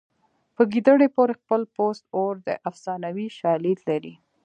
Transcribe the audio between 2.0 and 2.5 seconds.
اور